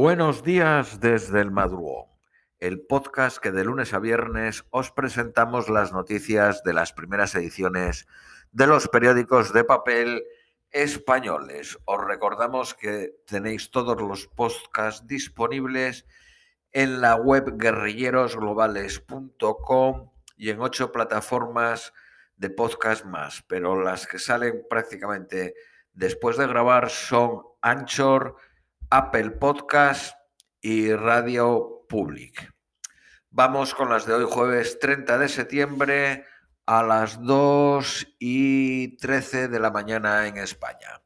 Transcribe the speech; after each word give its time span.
Buenos 0.00 0.44
días 0.44 1.00
desde 1.00 1.40
el 1.40 1.50
madrugón, 1.50 2.06
el 2.60 2.82
podcast 2.82 3.38
que 3.38 3.50
de 3.50 3.64
lunes 3.64 3.92
a 3.92 3.98
viernes 3.98 4.64
os 4.70 4.92
presentamos 4.92 5.68
las 5.68 5.92
noticias 5.92 6.62
de 6.62 6.72
las 6.72 6.92
primeras 6.92 7.34
ediciones 7.34 8.06
de 8.52 8.68
los 8.68 8.86
periódicos 8.86 9.52
de 9.52 9.64
papel 9.64 10.22
españoles. 10.70 11.80
Os 11.84 12.04
recordamos 12.04 12.74
que 12.74 13.16
tenéis 13.26 13.72
todos 13.72 14.00
los 14.00 14.28
podcasts 14.28 15.04
disponibles 15.08 16.06
en 16.70 17.00
la 17.00 17.16
web 17.16 17.54
guerrillerosglobales.com 17.56 20.10
y 20.36 20.50
en 20.50 20.60
ocho 20.60 20.92
plataformas 20.92 21.92
de 22.36 22.50
podcast 22.50 23.04
más, 23.04 23.42
pero 23.48 23.82
las 23.82 24.06
que 24.06 24.20
salen 24.20 24.64
prácticamente 24.70 25.56
después 25.92 26.36
de 26.36 26.46
grabar 26.46 26.88
son 26.88 27.42
Anchor, 27.60 28.36
Apple 28.90 29.32
Podcast 29.32 30.16
y 30.62 30.94
Radio 30.94 31.84
Public. 31.90 32.54
Vamos 33.28 33.74
con 33.74 33.90
las 33.90 34.06
de 34.06 34.14
hoy, 34.14 34.24
jueves 34.26 34.78
30 34.78 35.18
de 35.18 35.28
septiembre 35.28 36.24
a 36.64 36.82
las 36.82 37.22
2 37.22 38.16
y 38.18 38.96
13 38.96 39.48
de 39.48 39.60
la 39.60 39.70
mañana 39.70 40.26
en 40.26 40.38
España. 40.38 41.02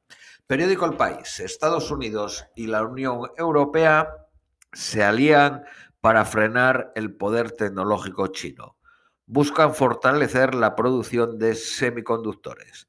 Periódico 0.47 0.87
El 0.87 0.97
País. 0.97 1.41
Estados 1.41 1.91
Unidos 1.91 2.47
y 2.55 2.69
la 2.69 2.85
Unión 2.85 3.33
Europea 3.37 4.15
se 4.73 5.03
alían 5.03 5.65
para 6.01 6.25
frenar 6.25 6.93
el 6.95 7.17
poder 7.17 7.51
tecnológico 7.51 8.29
chino. 8.29 8.77
Buscan 9.27 9.75
fortalecer 9.75 10.55
la 10.55 10.77
producción 10.77 11.37
de 11.37 11.57
semiconductores. 11.57 12.87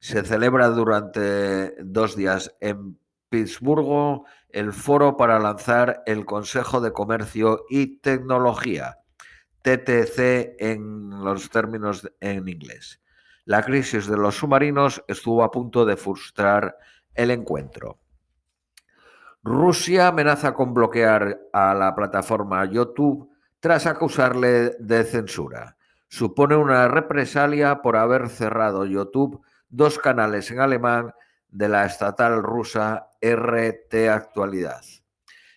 Se 0.00 0.22
celebra 0.22 0.68
durante 0.68 1.76
dos 1.82 2.14
días 2.14 2.54
en 2.60 2.98
Pittsburgh 3.28 4.24
el 4.48 4.72
foro 4.72 5.16
para 5.16 5.38
lanzar 5.38 6.02
el 6.06 6.24
Consejo 6.24 6.80
de 6.80 6.92
Comercio 6.92 7.64
y 7.68 7.98
Tecnología, 7.98 8.98
TTC 9.62 10.56
en 10.60 11.10
los 11.24 11.50
términos 11.50 12.08
en 12.20 12.48
inglés. 12.48 13.00
La 13.44 13.62
crisis 13.62 14.06
de 14.06 14.16
los 14.16 14.36
submarinos 14.36 15.02
estuvo 15.08 15.42
a 15.42 15.50
punto 15.50 15.84
de 15.84 15.96
frustrar 15.96 16.76
el 17.14 17.30
encuentro. 17.30 17.98
Rusia 19.42 20.08
amenaza 20.08 20.54
con 20.54 20.72
bloquear 20.72 21.38
a 21.52 21.74
la 21.74 21.94
plataforma 21.94 22.64
YouTube 22.64 23.28
tras 23.60 23.86
acusarle 23.86 24.70
de 24.78 25.04
censura. 25.04 25.76
Supone 26.08 26.56
una 26.56 26.88
represalia 26.88 27.82
por 27.82 27.96
haber 27.96 28.28
cerrado 28.28 28.86
YouTube 28.86 29.42
dos 29.68 29.98
canales 29.98 30.50
en 30.50 30.60
alemán 30.60 31.12
de 31.54 31.68
la 31.68 31.86
estatal 31.86 32.42
rusa 32.42 33.10
RT 33.22 34.08
Actualidad. 34.10 34.82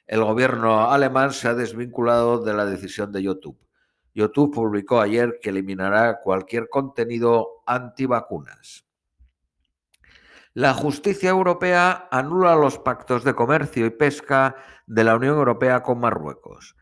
El 0.05 0.23
gobierno 0.23 0.91
alemán 0.91 1.33
se 1.33 1.47
ha 1.47 1.55
desvinculado 1.55 2.43
de 2.43 2.53
la 2.53 2.65
decisión 2.65 3.11
de 3.11 3.23
YouTube. 3.23 3.59
YouTube 4.13 4.53
publicó 4.53 5.01
ayer 5.01 5.39
que 5.41 5.49
eliminará 5.49 6.19
cualquier 6.21 6.69
contenido 6.69 7.63
antivacunas. 7.65 8.85
La 10.53 10.75
justicia 10.75 11.31
europea 11.31 12.07
anula 12.11 12.55
los 12.55 12.77
pactos 12.77 13.23
de 13.23 13.33
comercio 13.33 13.87
y 13.87 13.89
pesca 13.89 14.55
de 14.85 15.03
la 15.03 15.15
Unión 15.15 15.35
Europea 15.37 15.81
con 15.81 15.99
Marruecos. 15.99 16.75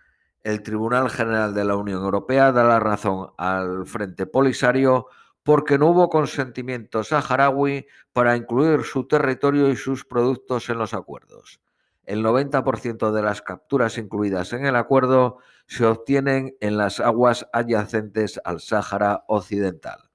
El 0.44 0.61
Tribunal 0.61 1.09
General 1.09 1.53
de 1.53 1.63
la 1.63 1.77
Unión 1.77 2.03
Europea 2.03 2.52
da 2.52 2.66
la 2.66 2.79
razón 2.79 3.31
al 3.38 3.85
Frente 3.85 4.25
Polisario 4.25 5.07
porque 5.45 5.77
no 5.77 5.91
hubo 5.91 6.09
consentimiento 6.09 7.03
saharaui 7.03 7.85
para 8.13 8.35
incluir 8.35 8.81
su 8.83 9.07
territorio 9.07 9.69
y 9.69 9.75
sus 9.75 10.03
productos 10.03 10.69
en 10.69 10.79
los 10.79 10.95
acuerdos. 10.95 11.61
El 12.03 12.25
90% 12.25 13.11
de 13.11 13.21
las 13.21 13.43
capturas 13.43 13.99
incluidas 13.99 14.53
en 14.53 14.66
el 14.66 14.75
acuerdo 14.75 15.38
se 15.67 15.85
obtienen 15.85 16.57
en 16.61 16.77
las 16.77 16.99
aguas 16.99 17.47
adyacentes 17.53 18.41
al 18.43 18.59
Sáhara 18.59 19.23
Occidental. 19.27 20.09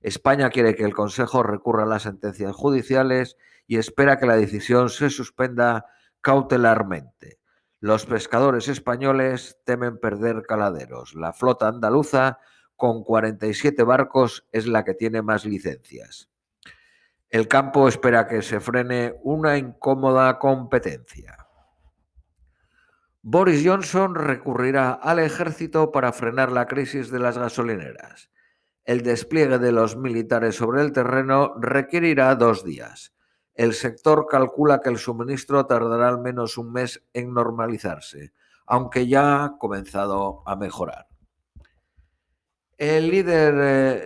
España 0.00 0.48
quiere 0.48 0.74
que 0.74 0.84
el 0.84 0.94
Consejo 0.94 1.42
recurra 1.42 1.82
a 1.82 1.86
las 1.86 2.04
sentencias 2.04 2.56
judiciales 2.56 3.36
y 3.66 3.76
espera 3.76 4.18
que 4.18 4.26
la 4.26 4.36
decisión 4.36 4.88
se 4.88 5.10
suspenda 5.10 5.84
cautelarmente. 6.22 7.38
Los 7.80 8.06
pescadores 8.06 8.68
españoles 8.68 9.58
temen 9.64 9.98
perder 9.98 10.44
caladeros. 10.46 11.14
La 11.14 11.34
flota 11.34 11.68
andaluza 11.68 12.38
con 12.78 13.02
47 13.02 13.82
barcos 13.82 14.46
es 14.52 14.68
la 14.68 14.84
que 14.84 14.94
tiene 14.94 15.20
más 15.20 15.44
licencias. 15.44 16.30
El 17.28 17.48
campo 17.48 17.88
espera 17.88 18.28
que 18.28 18.40
se 18.40 18.60
frene 18.60 19.16
una 19.24 19.58
incómoda 19.58 20.38
competencia. 20.38 21.48
Boris 23.20 23.66
Johnson 23.66 24.14
recurrirá 24.14 24.92
al 24.92 25.18
ejército 25.18 25.90
para 25.90 26.12
frenar 26.12 26.52
la 26.52 26.68
crisis 26.68 27.10
de 27.10 27.18
las 27.18 27.36
gasolineras. 27.36 28.30
El 28.84 29.02
despliegue 29.02 29.58
de 29.58 29.72
los 29.72 29.96
militares 29.96 30.54
sobre 30.54 30.80
el 30.80 30.92
terreno 30.92 31.54
requerirá 31.58 32.32
dos 32.36 32.64
días. 32.64 33.12
El 33.56 33.74
sector 33.74 34.28
calcula 34.30 34.80
que 34.80 34.90
el 34.90 34.98
suministro 34.98 35.66
tardará 35.66 36.06
al 36.06 36.20
menos 36.20 36.56
un 36.56 36.70
mes 36.70 37.04
en 37.12 37.34
normalizarse, 37.34 38.32
aunque 38.66 39.08
ya 39.08 39.42
ha 39.42 39.58
comenzado 39.58 40.44
a 40.46 40.54
mejorar. 40.54 41.07
El 42.78 43.10
líder 43.10 43.54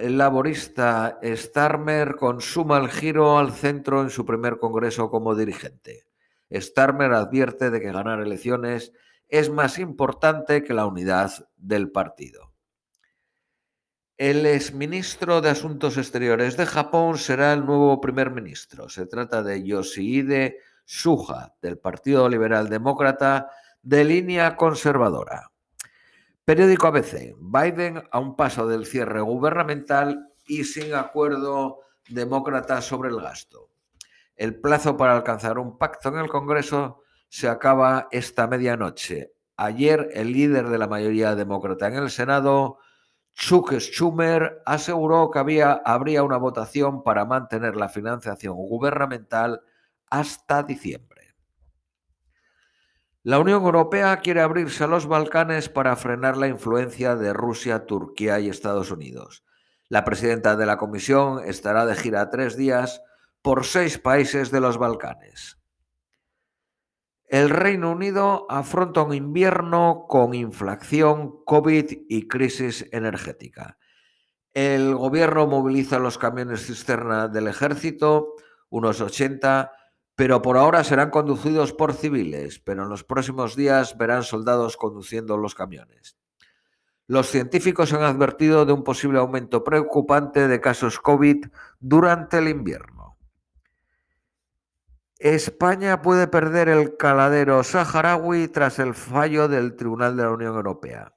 eh, 0.02 0.08
laborista 0.08 1.18
Starmer 1.22 2.16
consuma 2.16 2.78
el 2.78 2.88
giro 2.88 3.38
al 3.38 3.52
centro 3.52 4.00
en 4.00 4.08
su 4.08 4.24
primer 4.24 4.56
congreso 4.56 5.10
como 5.10 5.34
dirigente. 5.34 6.06
Starmer 6.50 7.12
advierte 7.12 7.70
de 7.70 7.82
que 7.82 7.92
ganar 7.92 8.20
elecciones 8.20 8.94
es 9.28 9.50
más 9.50 9.78
importante 9.78 10.64
que 10.64 10.72
la 10.72 10.86
unidad 10.86 11.50
del 11.58 11.90
partido. 11.90 12.54
El 14.16 14.46
exministro 14.46 15.42
de 15.42 15.50
Asuntos 15.50 15.98
Exteriores 15.98 16.56
de 16.56 16.64
Japón 16.64 17.18
será 17.18 17.52
el 17.52 17.66
nuevo 17.66 18.00
primer 18.00 18.30
ministro. 18.30 18.88
Se 18.88 19.04
trata 19.04 19.42
de 19.42 19.62
Yoshihide 19.64 20.56
Suga, 20.86 21.54
del 21.60 21.76
Partido 21.76 22.26
Liberal 22.26 22.70
Demócrata 22.70 23.50
de 23.82 24.04
línea 24.04 24.56
conservadora. 24.56 25.51
Periódico 26.44 26.88
ABC. 26.88 27.36
Biden 27.38 28.02
a 28.10 28.18
un 28.18 28.34
paso 28.34 28.66
del 28.66 28.84
cierre 28.84 29.20
gubernamental 29.20 30.32
y 30.44 30.64
sin 30.64 30.92
acuerdo 30.92 31.78
demócrata 32.08 32.82
sobre 32.82 33.10
el 33.10 33.20
gasto. 33.20 33.70
El 34.34 34.60
plazo 34.60 34.96
para 34.96 35.14
alcanzar 35.14 35.60
un 35.60 35.78
pacto 35.78 36.08
en 36.08 36.18
el 36.18 36.28
Congreso 36.28 37.02
se 37.28 37.48
acaba 37.48 38.08
esta 38.10 38.48
medianoche. 38.48 39.34
Ayer 39.56 40.08
el 40.14 40.32
líder 40.32 40.68
de 40.68 40.78
la 40.78 40.88
mayoría 40.88 41.36
demócrata 41.36 41.86
en 41.86 41.94
el 41.94 42.10
Senado, 42.10 42.78
Chuck 43.34 43.74
Schumer, 43.74 44.62
aseguró 44.66 45.30
que 45.30 45.38
había, 45.38 45.80
habría 45.84 46.24
una 46.24 46.38
votación 46.38 47.04
para 47.04 47.24
mantener 47.24 47.76
la 47.76 47.88
financiación 47.88 48.56
gubernamental 48.56 49.60
hasta 50.10 50.64
diciembre. 50.64 51.11
La 53.24 53.38
Unión 53.38 53.62
Europea 53.62 54.16
quiere 54.18 54.40
abrirse 54.40 54.82
a 54.82 54.88
los 54.88 55.06
Balcanes 55.06 55.68
para 55.68 55.94
frenar 55.94 56.36
la 56.36 56.48
influencia 56.48 57.14
de 57.14 57.32
Rusia, 57.32 57.86
Turquía 57.86 58.40
y 58.40 58.48
Estados 58.48 58.90
Unidos. 58.90 59.44
La 59.88 60.04
presidenta 60.04 60.56
de 60.56 60.66
la 60.66 60.76
Comisión 60.76 61.40
estará 61.44 61.86
de 61.86 61.94
gira 61.94 62.30
tres 62.30 62.56
días 62.56 63.00
por 63.40 63.64
seis 63.64 63.98
países 63.98 64.50
de 64.50 64.60
los 64.60 64.76
Balcanes. 64.76 65.58
El 67.26 67.48
Reino 67.48 67.92
Unido 67.92 68.44
afronta 68.50 69.02
un 69.02 69.14
invierno 69.14 70.06
con 70.08 70.34
inflación, 70.34 71.44
COVID 71.44 71.92
y 72.08 72.26
crisis 72.26 72.88
energética. 72.90 73.78
El 74.52 74.96
gobierno 74.96 75.46
moviliza 75.46 76.00
los 76.00 76.18
camiones 76.18 76.66
cisterna 76.66 77.28
del 77.28 77.46
ejército, 77.46 78.34
unos 78.68 79.00
80, 79.00 79.70
pero 80.14 80.42
por 80.42 80.56
ahora 80.56 80.84
serán 80.84 81.10
conducidos 81.10 81.72
por 81.72 81.94
civiles, 81.94 82.58
pero 82.60 82.82
en 82.82 82.88
los 82.88 83.04
próximos 83.04 83.56
días 83.56 83.96
verán 83.96 84.22
soldados 84.22 84.76
conduciendo 84.76 85.36
los 85.36 85.54
camiones. 85.54 86.16
Los 87.06 87.28
científicos 87.28 87.92
han 87.92 88.02
advertido 88.02 88.64
de 88.64 88.72
un 88.72 88.84
posible 88.84 89.18
aumento 89.18 89.64
preocupante 89.64 90.48
de 90.48 90.60
casos 90.60 90.98
COVID 91.00 91.46
durante 91.80 92.38
el 92.38 92.48
invierno. 92.48 93.18
España 95.18 96.02
puede 96.02 96.26
perder 96.26 96.68
el 96.68 96.96
caladero 96.96 97.62
saharaui 97.62 98.48
tras 98.48 98.78
el 98.78 98.94
fallo 98.94 99.46
del 99.46 99.76
Tribunal 99.76 100.16
de 100.16 100.24
la 100.24 100.30
Unión 100.30 100.56
Europea. 100.56 101.14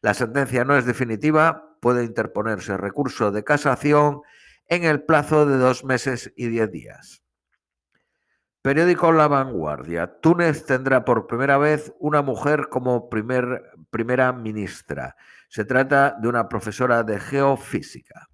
La 0.00 0.14
sentencia 0.14 0.64
no 0.64 0.76
es 0.76 0.86
definitiva, 0.86 1.76
puede 1.80 2.04
interponerse 2.04 2.76
recurso 2.76 3.30
de 3.30 3.44
casación 3.44 4.22
en 4.68 4.84
el 4.84 5.04
plazo 5.04 5.44
de 5.44 5.58
dos 5.58 5.84
meses 5.84 6.32
y 6.34 6.48
diez 6.48 6.70
días. 6.70 7.21
Periódico 8.62 9.10
La 9.10 9.26
Vanguardia. 9.26 10.20
Túnez 10.20 10.64
tendrá 10.64 11.04
por 11.04 11.26
primera 11.26 11.58
vez 11.58 11.92
una 11.98 12.22
mujer 12.22 12.68
como 12.68 13.08
primer, 13.08 13.72
primera 13.90 14.32
ministra. 14.32 15.16
Se 15.48 15.64
trata 15.64 16.16
de 16.20 16.28
una 16.28 16.48
profesora 16.48 17.02
de 17.02 17.18
geofísica. 17.18 18.28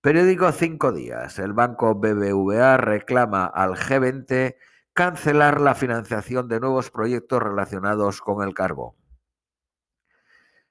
Periódico 0.00 0.50
Cinco 0.50 0.90
Días. 0.90 1.38
El 1.38 1.52
banco 1.52 1.94
BBVA 1.94 2.76
reclama 2.76 3.46
al 3.46 3.76
G20 3.76 4.56
cancelar 4.92 5.60
la 5.60 5.76
financiación 5.76 6.48
de 6.48 6.58
nuevos 6.58 6.90
proyectos 6.90 7.40
relacionados 7.40 8.20
con 8.20 8.44
el 8.46 8.52
carbón. 8.52 8.94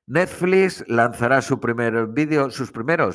Netflix 0.06 0.84
lanzará 0.90 1.42
sus 1.42 1.60
primeros 1.60 2.14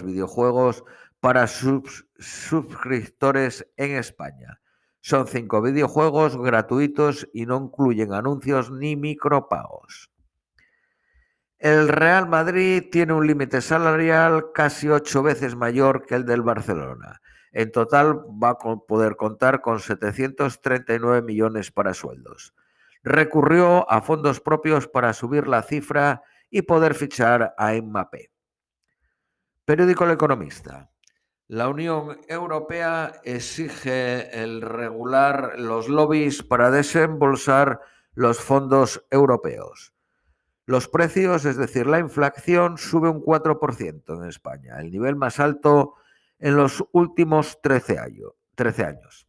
videojuegos 0.02 0.84
para 1.20 1.46
sus 1.46 2.08
suscriptores 2.18 3.66
en 3.76 3.96
España. 3.96 4.59
Son 5.00 5.26
cinco 5.26 5.62
videojuegos 5.62 6.36
gratuitos 6.36 7.28
y 7.32 7.46
no 7.46 7.56
incluyen 7.56 8.12
anuncios 8.12 8.70
ni 8.70 8.96
micropagos. 8.96 10.10
El 11.58 11.88
Real 11.88 12.28
Madrid 12.28 12.84
tiene 12.90 13.12
un 13.12 13.26
límite 13.26 13.60
salarial 13.60 14.52
casi 14.54 14.88
ocho 14.88 15.22
veces 15.22 15.56
mayor 15.56 16.06
que 16.06 16.14
el 16.14 16.24
del 16.24 16.42
Barcelona. 16.42 17.20
En 17.52 17.72
total 17.72 18.20
va 18.42 18.50
a 18.50 18.58
poder 18.58 19.16
contar 19.16 19.60
con 19.60 19.80
739 19.80 21.22
millones 21.22 21.70
para 21.70 21.94
sueldos. 21.94 22.54
Recurrió 23.02 23.90
a 23.90 24.02
fondos 24.02 24.40
propios 24.40 24.86
para 24.86 25.12
subir 25.12 25.48
la 25.48 25.62
cifra 25.62 26.22
y 26.48 26.62
poder 26.62 26.94
fichar 26.94 27.54
a 27.58 27.72
Mbappé. 27.72 28.30
Periódico 29.64 30.04
El 30.04 30.12
Economista. 30.12 30.90
La 31.50 31.68
Unión 31.68 32.20
Europea 32.28 33.10
exige 33.24 34.40
el 34.40 34.62
regular 34.62 35.58
los 35.58 35.88
lobbies 35.88 36.44
para 36.44 36.70
desembolsar 36.70 37.80
los 38.14 38.38
fondos 38.38 39.04
europeos. 39.10 39.92
Los 40.64 40.86
precios, 40.86 41.44
es 41.46 41.56
decir, 41.56 41.88
la 41.88 41.98
inflación, 41.98 42.78
sube 42.78 43.08
un 43.08 43.20
4% 43.20 44.16
en 44.16 44.28
España, 44.28 44.78
el 44.78 44.92
nivel 44.92 45.16
más 45.16 45.40
alto 45.40 45.94
en 46.38 46.54
los 46.54 46.84
últimos 46.92 47.58
13 47.60 47.98
años. 47.98 48.30
13 48.54 48.84
años. 48.84 49.26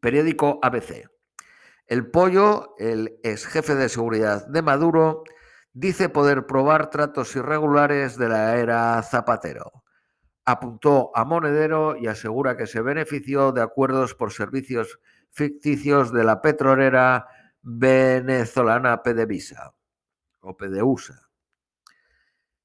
Periódico 0.00 0.58
ABC. 0.62 1.08
El 1.86 2.10
Pollo, 2.10 2.74
el 2.76 3.20
ex 3.22 3.46
jefe 3.46 3.76
de 3.76 3.88
seguridad 3.88 4.48
de 4.48 4.62
Maduro, 4.62 5.22
dice 5.74 6.08
poder 6.08 6.46
probar 6.46 6.90
tratos 6.90 7.36
irregulares 7.36 8.18
de 8.18 8.28
la 8.28 8.56
era 8.56 9.00
Zapatero. 9.04 9.84
Apuntó 10.44 11.10
a 11.14 11.24
Monedero 11.24 11.96
y 11.96 12.06
asegura 12.06 12.56
que 12.56 12.66
se 12.66 12.80
benefició 12.80 13.52
de 13.52 13.62
acuerdos 13.62 14.14
por 14.14 14.32
servicios 14.32 15.00
ficticios 15.30 16.12
de 16.12 16.24
la 16.24 16.42
petrolera 16.42 17.28
venezolana 17.62 19.02
PDVSA 19.02 19.74
o 20.40 20.56
PDUSA. 20.56 21.28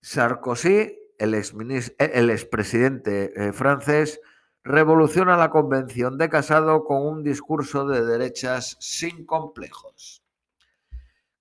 Sarkozy, 0.01 0.97
el, 1.17 1.33
expresidente 1.33 3.33
el 3.35 3.49
eh, 3.49 3.53
francés, 3.53 4.19
revoluciona 4.63 5.37
la 5.37 5.49
convención 5.49 6.17
de 6.17 6.29
Casado 6.29 6.85
con 6.85 7.05
un 7.05 7.23
discurso 7.23 7.87
de 7.87 8.05
derechas 8.05 8.77
sin 8.79 9.25
complejos. 9.25 10.24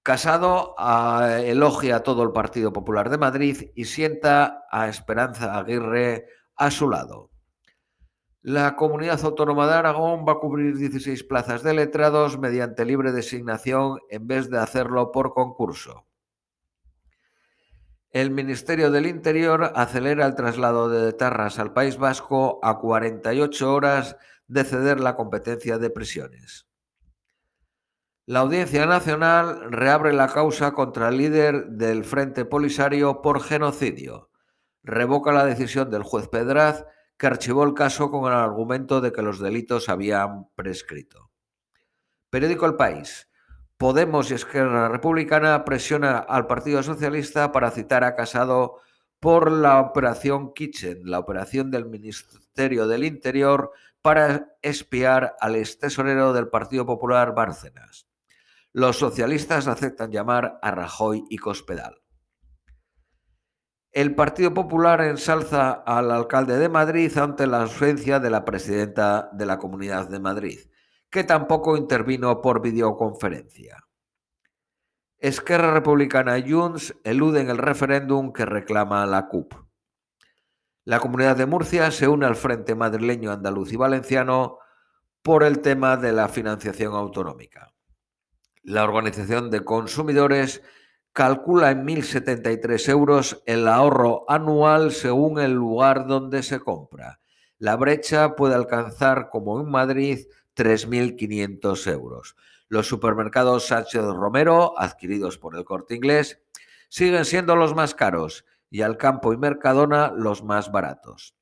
Casado 0.05 0.75
elogia 1.47 1.97
a 1.97 2.03
todo 2.03 2.25
el 2.25 2.33
Partido 2.33 2.75
Popular 2.75 3.09
de 3.09 3.17
Madrid 3.17 3.71
y 3.75 3.87
sienta 3.87 4.67
a 4.71 4.87
Esperanza 4.87 5.59
Aguirre 5.59 6.27
a 6.57 6.71
su 6.71 6.91
lado. 6.91 7.31
La 8.43 8.77
comunidad 8.77 9.25
autónoma 9.25 9.67
de 9.67 9.73
Aragón 9.73 10.27
va 10.29 10.33
a 10.33 10.39
cubrir 10.41 10.77
16 10.77 11.25
plazas 11.25 11.63
de 11.63 11.73
letrados 11.73 12.39
mediante 12.39 12.85
libre 12.85 13.13
designación 13.13 13.99
en 14.11 14.27
vez 14.27 14.51
de 14.51 14.59
hacerlo 14.59 15.11
por 15.11 15.33
concurso. 15.33 16.07
El 18.11 18.31
Ministerio 18.31 18.91
del 18.91 19.07
Interior 19.07 19.73
acelera 19.75 20.27
el 20.27 20.35
traslado 20.35 20.91
de 20.91 21.15
Tarras 21.15 21.59
al 21.59 21.73
País 21.73 21.97
Vasco 21.97 22.61
a 22.63 22.79
48 22.79 23.73
horas 23.73 24.19
de 24.49 24.65
ceder 24.65 25.01
la 25.01 25.17
competencia 25.17 25.79
de 25.79 25.89
prisiones. 25.89 26.67
La 28.27 28.41
Audiencia 28.41 28.87
Nacional 28.87 29.71
reabre 29.71 30.15
la 30.15 30.29
causa 30.29 30.73
contra 30.73 31.11
el 31.11 31.19
líder 31.19 31.67
del 31.67 32.05
Frente 32.05 32.47
Polisario 32.47 33.21
por 33.21 33.43
genocidio. 33.43 34.31
Revoca 34.83 35.31
la 35.31 35.45
decisión 35.45 35.91
del 35.91 36.05
juez 36.05 36.29
Pedraz, 36.29 36.87
que 37.19 37.27
archivó 37.27 37.65
el 37.65 37.75
caso 37.75 38.11
con 38.11 38.33
el 38.33 38.39
argumento 38.39 39.03
de 39.03 39.13
que 39.13 39.21
los 39.21 39.41
delitos 39.41 39.91
habían 39.91 40.49
prescrito. 40.55 41.31
Periódico 42.31 42.65
El 42.65 42.77
País. 42.77 43.29
Podemos 43.77 44.31
y 44.31 44.35
Esquerra 44.35 44.89
Republicana 44.89 45.63
presiona 45.67 46.17
al 46.17 46.47
Partido 46.47 46.83
Socialista 46.83 47.53
para 47.53 47.73
citar 47.73 48.05
a 48.05 48.17
Casado 48.17 48.81
por 49.21 49.53
la 49.53 49.81
operación 49.81 50.55
Kitchen, 50.55 51.03
la 51.05 51.19
operación 51.19 51.71
del 51.71 51.85
Ministerio 51.85 52.87
del 52.87 53.05
Interior 53.05 53.73
para 54.01 54.57
espiar 54.63 55.37
al 55.41 55.57
ex 55.57 55.79
tesorero 55.79 56.33
del 56.33 56.49
Partido 56.49 56.87
Popular 56.87 57.35
Bárcenas. 57.35 58.07
Los 58.77 58.99
socialistas 58.99 59.69
aceptan 59.69 60.11
llamar 60.11 60.59
a 60.61 60.73
Rajoy 60.73 61.23
y 61.31 61.39
Cospedal. 61.39 62.03
El 63.93 64.17
Partido 64.17 64.53
Popular 64.53 65.01
ensalza 65.03 65.71
al 65.71 66.11
alcalde 66.11 66.59
de 66.59 66.69
Madrid 66.69 67.17
ante 67.17 67.47
la 67.47 67.63
ausencia 67.63 68.19
de 68.19 68.31
la 68.31 68.45
presidenta 68.45 69.31
de 69.33 69.47
la 69.47 69.61
Comunidad 69.61 70.09
de 70.09 70.19
Madrid, 70.19 70.59
que 71.09 71.23
tampoco 71.23 71.77
intervino 71.77 72.43
por 72.43 72.61
videoconferencia. 72.61 73.85
Esquerra 75.19 75.73
Republicana 75.73 76.37
y 76.39 76.51
Junts 76.51 76.97
eluden 77.05 77.51
el 77.51 77.59
referéndum 77.59 78.33
que 78.33 78.45
reclama 78.45 79.07
la 79.07 79.29
CUP. 79.29 79.55
La 80.85 80.99
Comunidad 80.99 81.37
de 81.37 81.47
Murcia 81.47 81.93
se 81.93 82.09
une 82.09 82.27
al 82.27 82.35
Frente 82.35 82.75
Madrileño 82.75 83.31
Andaluz 83.31 83.73
y 83.73 83.77
Valenciano 83.77 84.59
por 85.23 85.45
el 85.45 85.61
tema 85.61 85.97
de 85.97 86.11
la 86.11 86.27
financiación 86.27 86.95
autonómica. 86.95 87.74
La 88.65 88.85
Organización 88.85 89.51
de 89.51 89.63
Consumidores 89.63 90.63
calcula 91.13 91.71
en 91.71 91.87
1.073 91.87 92.89
euros 92.89 93.43
el 93.45 93.69
ahorro 93.69 94.25
anual 94.27 94.93
según 94.93 95.39
el 95.39 95.53
lugar 95.53 96.07
donde 96.07 96.43
se 96.43 96.61
compra. 96.61 97.21
La 97.59 97.77
brecha 97.77 98.35
puede 98.35 98.55
alcanzar, 98.55 99.29
como 99.29 99.61
en 99.61 99.71
Madrid, 99.71 100.27
3.500 100.57 101.93
euros. 101.93 102.37
Los 102.69 102.89
supermercados 102.89 103.67
Sánchez 103.67 104.03
Romero, 104.03 104.73
adquiridos 104.79 105.37
por 105.37 105.57
el 105.57 105.65
corte 105.65 105.95
inglés, 105.95 106.41
siguen 106.89 107.27
siendo 107.27 107.57
los 107.57 107.75
más 107.75 107.95
caros 107.95 108.47
y 108.71 108.81
Alcampo 108.81 109.35
y 109.35 109.37
Mercadona 109.37 110.11
los 110.17 110.43
más 110.43 110.73
baratos. 110.73 111.37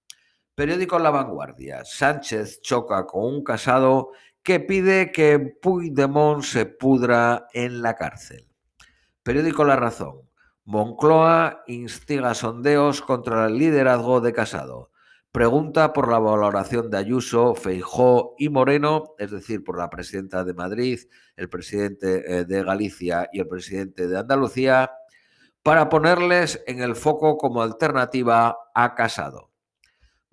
Periódico 0.57 0.99
La 0.99 1.11
Vanguardia. 1.11 1.85
Sánchez 1.85 2.61
choca 2.63 3.07
con 3.07 3.25
un 3.25 3.45
casado 3.45 4.11
que 4.43 4.61
pide 4.61 5.13
que 5.13 5.39
Puigdemont 5.39 6.43
se 6.43 6.67
pudra 6.67 7.47
en 7.53 7.83
la 7.83 7.95
cárcel. 7.95 8.49
Periódico 9.23 9.65
La 9.65 9.77
Razón. 9.77 10.29
Moncloa 10.65 11.63
instiga 11.67 12.35
sondeos 12.35 13.03
contra 13.03 13.47
el 13.47 13.59
liderazgo 13.59 14.21
de 14.21 14.33
Casado. 14.33 14.91
Pregunta 15.33 15.93
por 15.93 16.09
la 16.09 16.19
valoración 16.19 16.91
de 16.91 16.99
Ayuso, 16.99 17.55
Feijó 17.55 18.35
y 18.37 18.49
Moreno, 18.49 19.15
es 19.19 19.31
decir, 19.31 19.65
por 19.65 19.79
la 19.79 19.89
presidenta 19.89 20.45
de 20.45 20.55
Madrid, 20.55 21.01
el 21.37 21.49
presidente 21.49 22.41
eh, 22.41 22.45
de 22.45 22.63
Galicia 22.63 23.29
y 23.33 23.41
el 23.41 23.49
presidente 23.49 24.09
de 24.09 24.19
Andalucía, 24.19 24.91
para 25.63 25.89
ponerles 25.89 26.63
en 26.67 26.83
el 26.83 26.97
foco 26.97 27.39
como 27.39 27.63
alternativa 27.63 28.57
a 28.75 28.95
Casado. 28.95 29.52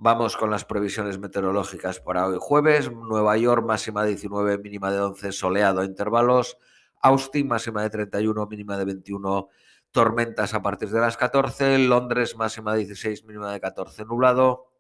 Vamos 0.02 0.38
con 0.38 0.50
las 0.50 0.64
previsiones 0.64 1.20
meteorológicas 1.20 2.00
para 2.00 2.26
hoy 2.26 2.38
jueves. 2.40 2.90
Nueva 2.90 3.36
York 3.36 3.66
máxima 3.66 4.04
de 4.04 4.12
19, 4.12 4.58
mínima 4.60 4.94
de 4.94 5.02
11, 5.02 5.34
soleado 5.34 5.82
a 5.82 5.86
intervalos. 5.86 6.58
Austin 7.02 7.50
máxima 7.50 7.84
de 7.84 7.90
31, 7.90 8.48
mínima 8.48 8.78
de 8.78 8.86
21, 8.86 9.50
tormentas 9.92 10.54
a 10.54 10.62
partir 10.62 10.88
de 10.88 11.02
las 11.02 11.18
14. 11.18 11.80
Londres 11.80 12.38
máxima 12.38 12.72
de 12.76 12.86
16, 12.86 13.26
mínima 13.26 13.52
de 13.52 13.60
14, 13.60 14.06
nublado. 14.06 14.72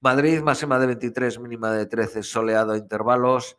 Madrid 0.00 0.42
máxima 0.42 0.78
de 0.78 0.88
23, 0.88 1.38
mínima 1.38 1.72
de 1.72 1.86
13, 1.86 2.22
soleado 2.22 2.72
a 2.72 2.76
intervalos. 2.76 3.56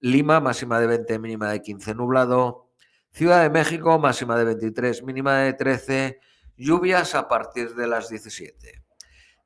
Lima 0.00 0.38
máxima 0.40 0.78
de 0.80 0.86
20, 0.86 1.18
mínima 1.18 1.50
de 1.50 1.62
15, 1.62 1.94
nublado. 1.94 2.68
Ciudad 3.10 3.42
de 3.42 3.48
México 3.48 3.98
máxima 3.98 4.36
de 4.36 4.44
23, 4.44 5.02
mínima 5.02 5.38
de 5.38 5.54
13, 5.54 6.20
lluvias 6.58 7.14
a 7.14 7.26
partir 7.26 7.74
de 7.74 7.86
las 7.86 8.10
17. 8.10 8.81